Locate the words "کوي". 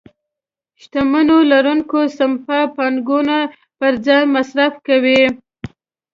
4.87-5.21